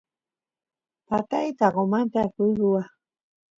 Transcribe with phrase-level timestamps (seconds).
[1.07, 2.89] patay taqomanta akush ruwaq